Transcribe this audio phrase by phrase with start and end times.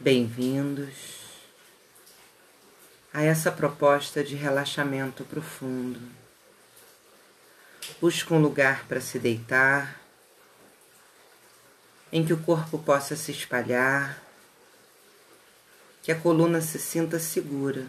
[0.00, 0.92] Bem-vindos
[3.12, 6.00] a essa proposta de relaxamento profundo.
[8.00, 10.00] Busque um lugar para se deitar,
[12.10, 14.20] em que o corpo possa se espalhar,
[16.02, 17.86] que a coluna se sinta segura.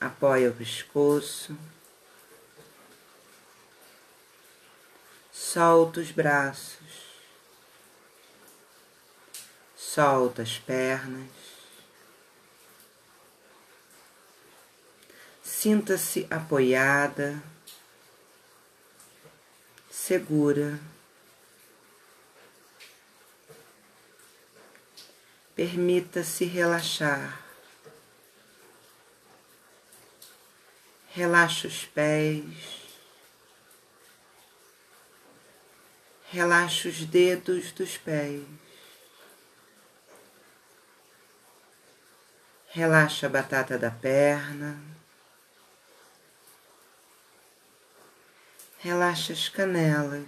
[0.00, 1.56] Apoie o pescoço.
[5.32, 7.05] Solta os braços.
[9.96, 11.26] Solta as pernas.
[15.42, 17.42] Sinta-se apoiada,
[19.90, 20.78] segura.
[25.54, 27.42] Permita-se relaxar.
[31.08, 32.44] Relaxa os pés.
[36.30, 38.65] Relaxa os dedos dos pés.
[42.76, 44.78] Relaxa a batata da perna.
[48.80, 50.26] Relaxa as canelas.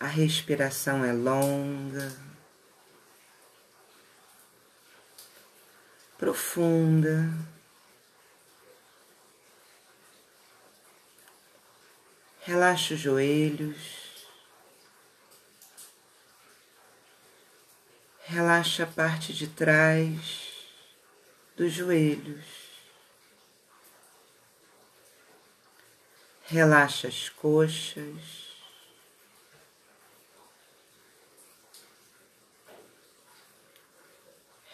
[0.00, 2.16] A respiração é longa,
[6.16, 7.28] profunda.
[12.40, 14.05] Relaxa os joelhos.
[18.28, 20.52] Relaxa a parte de trás
[21.56, 22.44] dos joelhos.
[26.42, 28.56] Relaxa as coxas.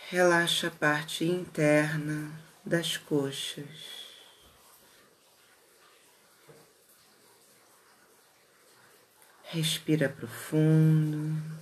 [0.09, 2.33] Relaxa a parte interna
[2.65, 3.67] das coxas.
[9.45, 11.62] Respira profundo.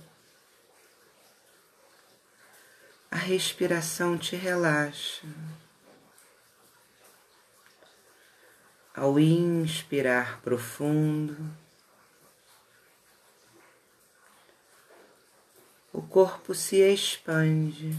[3.11, 5.27] A respiração te relaxa.
[8.95, 11.35] Ao inspirar profundo,
[15.91, 17.93] o corpo se expande.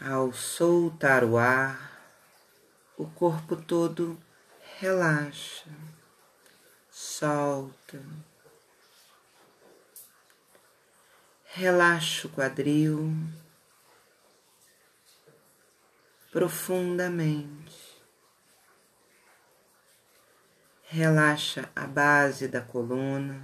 [0.00, 1.97] Ao soltar o ar,
[2.98, 4.20] o corpo todo
[4.80, 5.70] relaxa,
[6.90, 8.02] solta.
[11.44, 13.14] Relaxa o quadril
[16.32, 17.78] profundamente.
[20.90, 23.40] Relaxa a base da coluna,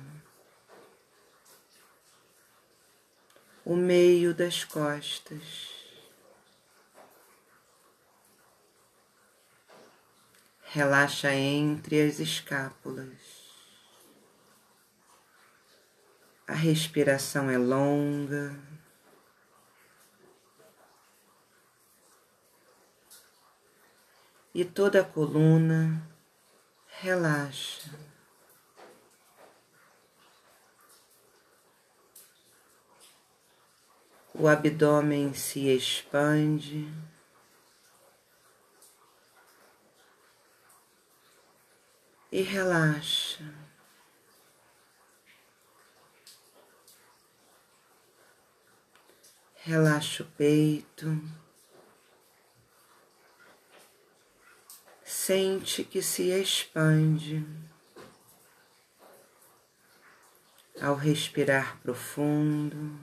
[3.65, 5.74] o meio das costas.
[10.75, 13.17] Relaxa entre as escápulas.
[16.49, 18.59] A respiração é longa.
[24.53, 26.03] E toda a coluna
[26.89, 27.97] relaxa.
[34.35, 36.93] O abdômen se expande.
[42.35, 43.45] E relaxa.
[49.55, 51.23] Relaxa o peito.
[55.05, 57.47] Sente que se expande
[60.83, 62.99] ao respirar profundo.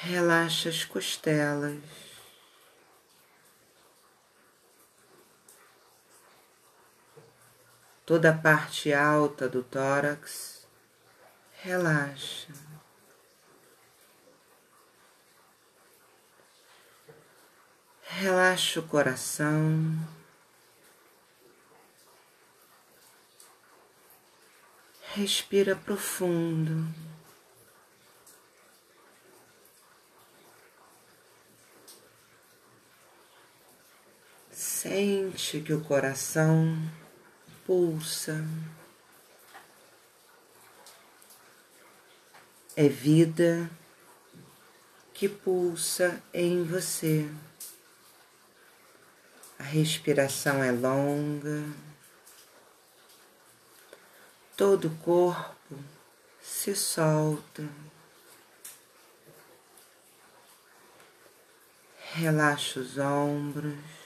[0.00, 1.80] Relaxa as costelas.
[8.06, 10.66] Toda a parte alta do tórax
[11.62, 12.52] relaxa.
[18.02, 19.98] Relaxa o coração.
[25.14, 26.86] Respira profundo.
[34.60, 36.76] Sente que o coração
[37.64, 38.44] pulsa.
[42.74, 43.70] É vida
[45.14, 47.30] que pulsa em você.
[49.60, 51.62] A respiração é longa.
[54.56, 55.76] Todo o corpo
[56.42, 57.62] se solta.
[62.12, 63.97] Relaxa os ombros.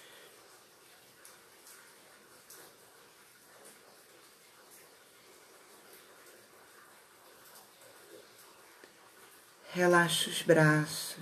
[9.75, 11.17] Relaxa os braços,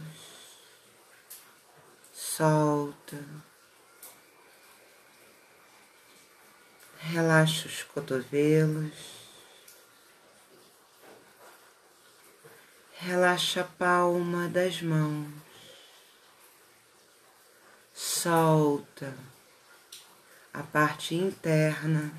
[2.12, 3.24] solta,
[6.98, 8.92] relaxa os cotovelos,
[12.94, 15.32] relaxa a palma das mãos,
[17.94, 19.16] solta
[20.52, 22.12] a parte interna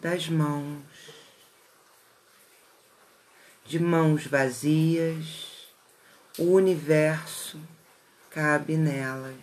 [0.00, 0.82] das mãos,
[3.66, 5.49] de mãos vazias
[6.40, 7.60] o universo
[8.30, 9.36] cabe nelas.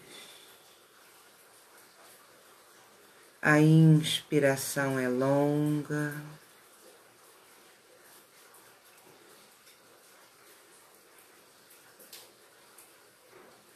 [3.40, 6.16] A inspiração é longa.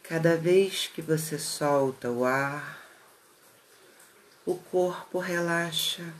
[0.02, 2.82] Cada vez que você solta o ar,
[4.44, 6.12] o corpo relaxa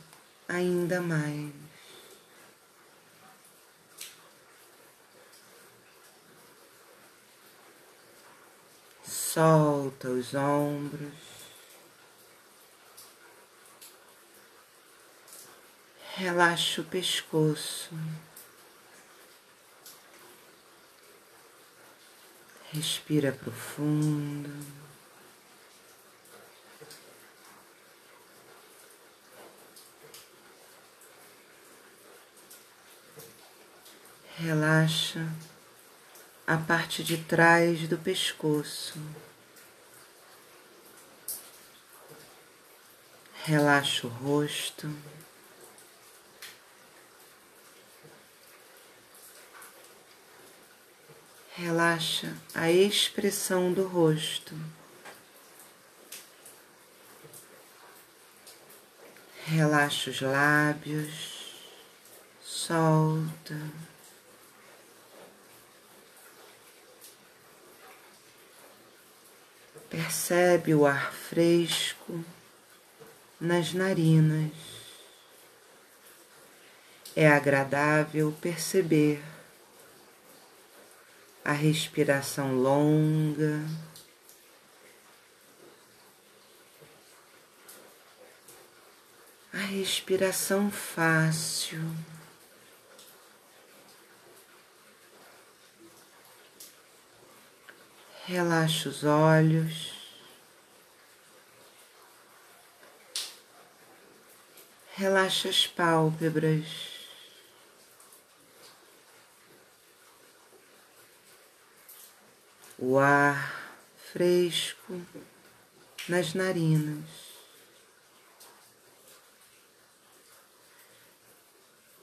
[0.48, 1.71] ainda mais.
[9.32, 11.08] Solta os ombros.
[16.16, 17.94] Relaxa o pescoço.
[22.74, 24.50] Respira profundo.
[34.36, 35.26] Relaxa
[36.46, 38.98] a parte de trás do pescoço.
[43.44, 44.88] Relaxa o rosto.
[51.54, 54.54] Relaxa a expressão do rosto.
[59.44, 61.54] Relaxa os lábios,
[62.40, 63.54] solta.
[69.92, 72.24] Percebe o ar fresco
[73.38, 74.50] nas narinas.
[77.14, 79.22] É agradável perceber
[81.44, 83.60] a respiração longa.
[89.52, 91.82] A respiração fácil.
[98.24, 99.92] Relaxa os olhos.
[104.94, 106.66] Relaxa as pálpebras.
[112.78, 113.74] O ar
[114.12, 115.04] fresco
[116.08, 117.04] nas narinas.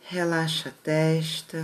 [0.02, 1.64] Relaxa a testa.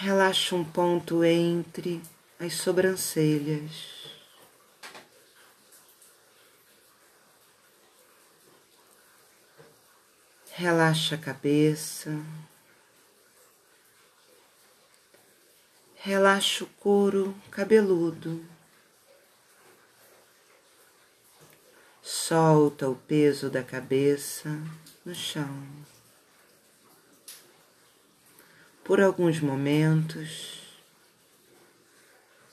[0.00, 2.00] Relaxa um ponto entre
[2.38, 4.06] as sobrancelhas.
[10.52, 12.16] Relaxa a cabeça.
[15.96, 18.46] Relaxa o couro cabeludo.
[22.00, 24.48] Solta o peso da cabeça
[25.04, 25.97] no chão
[28.88, 30.62] por alguns momentos.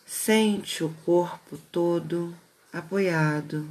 [0.05, 2.35] Sente o corpo todo
[2.73, 3.65] apoiado.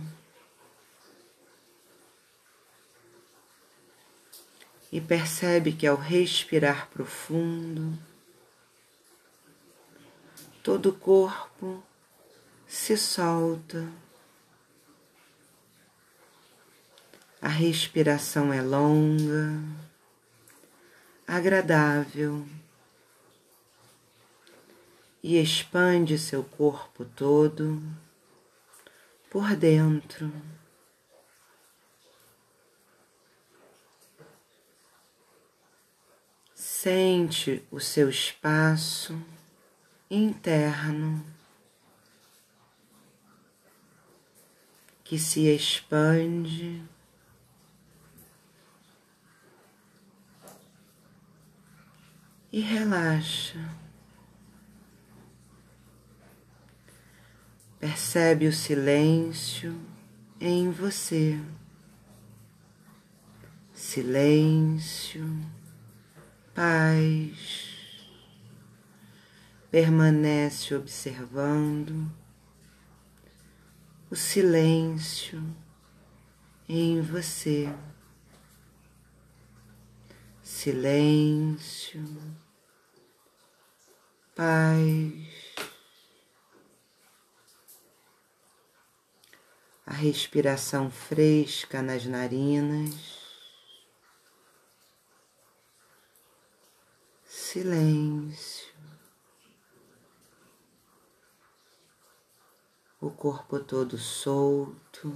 [4.90, 7.98] E percebe que ao respirar profundo,
[10.62, 11.84] todo o corpo
[12.66, 13.86] se solta.
[17.42, 19.60] A respiração é longa
[21.26, 22.46] agradável
[25.22, 27.82] e expande seu corpo todo
[29.30, 30.30] por dentro.
[36.54, 39.18] Sente o seu espaço
[40.10, 41.24] interno
[45.02, 46.82] que se expande
[52.54, 53.58] e relaxa.
[57.80, 59.76] Percebe o silêncio
[60.40, 61.36] em você.
[63.72, 65.28] Silêncio,
[66.54, 68.06] paz.
[69.68, 72.08] Permanece observando
[74.08, 75.42] o silêncio
[76.68, 77.68] em você.
[80.40, 82.04] Silêncio,
[84.34, 85.34] paz.
[89.86, 92.94] A respiração fresca nas narinas.
[97.24, 98.74] Silêncio.
[103.00, 105.12] O corpo todo solto.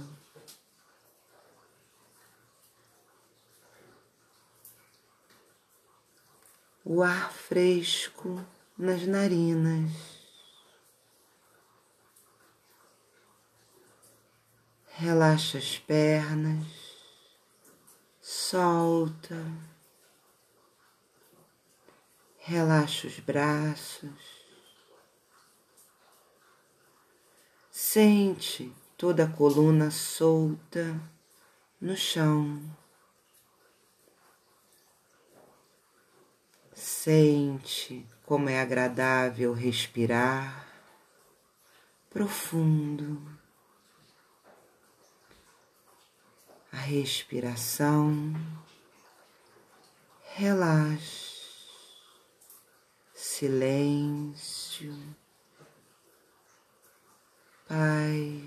[6.91, 8.43] o ar fresco
[8.79, 9.91] nas narinas.
[14.87, 16.65] Relaxa as pernas,
[18.21, 19.35] solta,
[22.37, 24.45] relaxa os braços,
[27.69, 30.99] sente toda a coluna solta
[31.79, 32.61] no chão.
[36.73, 40.67] Sente como é agradável respirar
[42.11, 43.19] profundo.
[46.71, 48.35] A respiração
[50.35, 51.41] relaxa,
[53.15, 54.95] silêncio,
[57.67, 58.43] paz,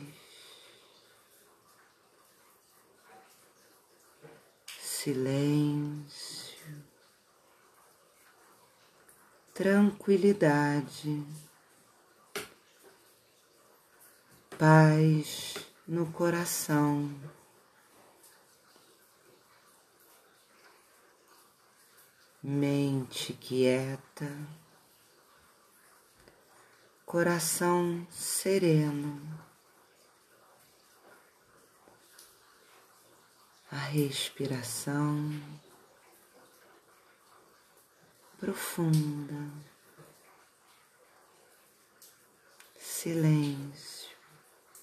[4.78, 6.31] silêncio.
[9.54, 11.22] Tranquilidade,
[14.58, 15.54] paz
[15.86, 17.14] no coração.
[22.42, 24.28] Mente quieta,
[27.06, 29.20] coração sereno,
[33.70, 35.40] a respiração
[38.42, 39.38] profunda,
[42.76, 44.01] silêncio.